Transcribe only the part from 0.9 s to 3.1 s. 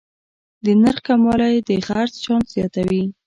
کموالی د خرڅ چانس زیاتوي.